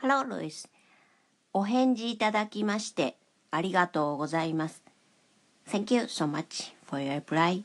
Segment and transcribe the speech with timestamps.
[0.00, 0.68] Hello, Louis.
[1.54, 3.16] お返事いただきまして
[3.50, 4.82] ありがとうございます。
[5.66, 7.62] Thank you so much for your reply.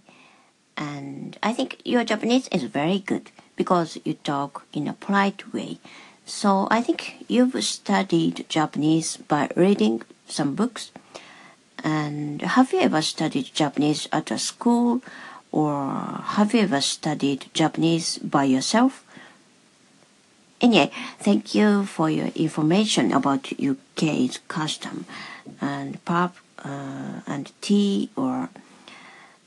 [0.76, 5.80] And I think your Japanese is very good because you talk in a polite way.
[6.26, 10.92] So I think you've studied Japanese by reading some books.
[11.84, 15.02] And have you ever studied Japanese at a school
[15.52, 19.04] or have you ever studied Japanese by yourself?
[20.65, 25.05] Anyway, thank you for your information about UK's custom
[25.61, 26.33] and pub
[26.65, 28.49] uh, and tea or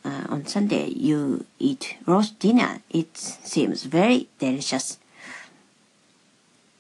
[0.05, 2.81] uh, on Sunday you eat roast dinner.
[2.91, 4.99] It seems very delicious.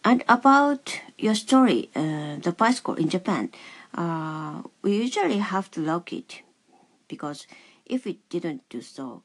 [0.05, 3.49] And about your story, uh, the bicycle in Japan,
[3.95, 6.43] uh, we usually have to lock it
[7.07, 7.47] because
[7.87, 9.23] if we didn't do so,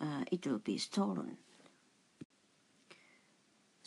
[0.00, 1.38] uh, it will be stolen.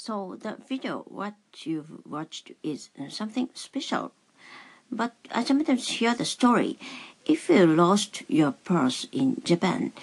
[0.05, 1.33] So the video what
[1.63, 4.11] you've watched is uh, something special.
[4.91, 6.77] But I sometimes hear the story.
[7.25, 9.93] If you lost your purse in Japan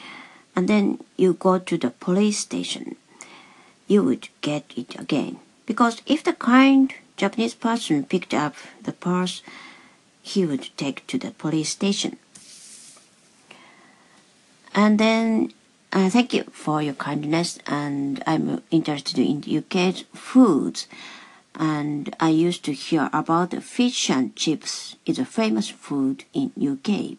[0.57, 2.97] and then you go to the police station,
[3.87, 5.39] you would get it again.
[5.67, 9.41] Because if the kind Japanese person picked up the purse,
[10.21, 12.17] he would take to the police station.
[14.75, 15.53] And then
[15.93, 20.89] uh, thank you for your kindness and I'm interested in UK's foods
[21.55, 27.19] and I used to hear about fish and chips is a famous food in UK.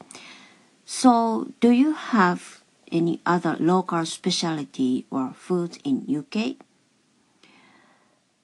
[0.85, 6.55] So do you have any other local specialty or foods in UK?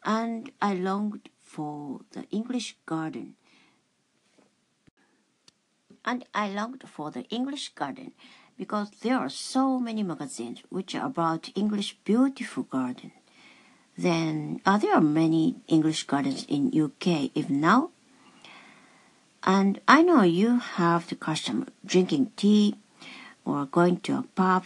[0.06, 3.34] And I longed for the English garden.
[6.06, 8.14] And I longed for the English garden
[8.60, 13.14] because there are so many magazines which are about English beautiful garden.
[13.98, 17.92] Then are there many English gardens in UK even now?
[19.44, 22.76] And I know you have the custom drinking tea
[23.46, 24.66] or going to a pub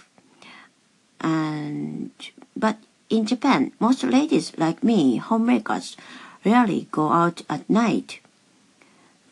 [1.21, 2.11] and
[2.57, 2.77] but
[3.09, 5.95] in Japan most ladies like me homemakers
[6.43, 8.19] rarely go out at night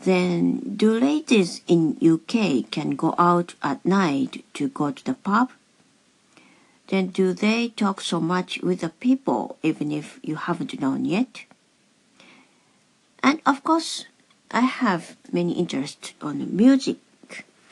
[0.03, 5.51] then do ladies in UK can go out at night to go to the pub?
[6.87, 11.45] Then do they talk so much with the people even if you haven't known yet?
[13.23, 14.05] And of course,
[14.49, 16.97] I have many interests on music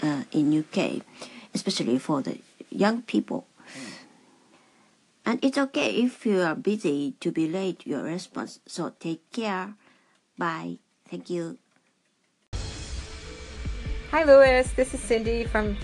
[0.01, 1.01] uh, in UK,
[1.53, 3.45] especially for the young people.
[5.25, 8.59] And it's okay if you are busy to be late your response.
[8.65, 9.73] So take care.
[10.37, 10.77] Bye.
[11.09, 11.57] Thank you.
[14.11, 14.67] Hi, Louis.
[14.71, 15.77] This is Cindy from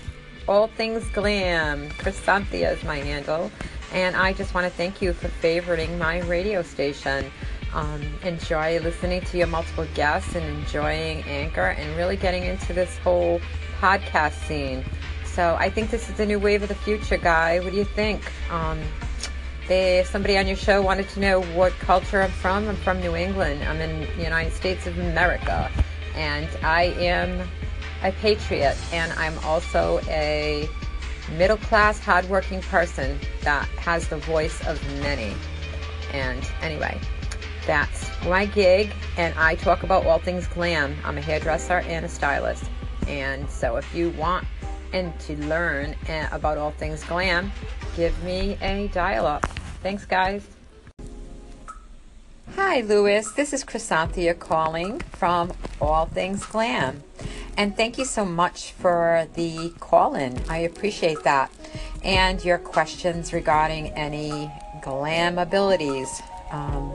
[0.48, 1.88] All Things Glam.
[1.90, 3.52] Chrysanthia is my handle.
[3.92, 7.30] And I just want to thank you for favoriting my radio station.
[7.72, 12.98] Um, enjoy listening to your multiple guests and enjoying Anchor and really getting into this
[12.98, 13.40] whole
[13.78, 14.84] podcast scene.
[15.24, 17.60] So I think this is the new wave of the future, guy.
[17.60, 18.32] What do you think?
[18.50, 18.80] Um,
[19.68, 22.68] they, somebody on your show wanted to know what culture I'm from.
[22.68, 23.62] I'm from New England.
[23.62, 25.70] I'm in the United States of America.
[26.16, 27.46] And I am
[28.06, 30.68] a patriot, and I'm also a
[31.36, 35.34] middle class, hardworking person that has the voice of many.
[36.12, 37.00] And anyway,
[37.66, 40.96] that's my gig, and I talk about all things glam.
[41.04, 42.64] I'm a hairdresser and a stylist.
[43.08, 44.46] And so if you want
[44.92, 47.50] and to learn eh, about all things glam,
[47.96, 49.44] give me a dial up.
[49.82, 50.46] Thanks, guys.
[52.54, 53.30] Hi, Louis.
[53.32, 57.02] This is Chrysanthia calling from All Things Glam.
[57.56, 60.38] And thank you so much for the call in.
[60.48, 61.50] I appreciate that.
[62.04, 64.50] And your questions regarding any
[64.82, 66.22] glam abilities.
[66.50, 66.90] Um,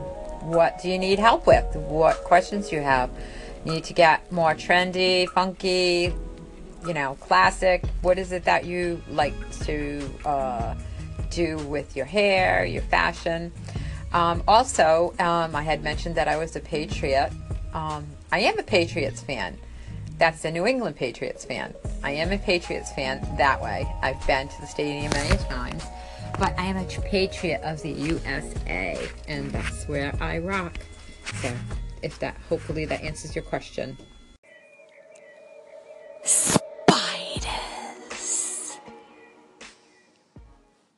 [0.46, 1.74] what do you need help with?
[1.74, 3.10] What questions you have?
[3.64, 6.12] Need to get more trendy, funky,
[6.86, 7.84] you know, classic?
[8.02, 9.34] What is it that you like
[9.64, 10.74] to uh,
[11.30, 13.52] do with your hair, your fashion?
[14.12, 17.30] Um, also, um, I had mentioned that I was a Patriot.
[17.72, 19.58] Um, I am a Patriots fan.
[20.22, 21.74] That's a New England Patriots fan.
[22.04, 23.92] I am a Patriots fan that way.
[24.02, 25.82] I've been to the stadium many times.
[26.38, 30.78] But I am a patriot of the USA, and that's where I rock.
[31.40, 31.52] So,
[32.02, 33.98] if that, hopefully, that answers your question.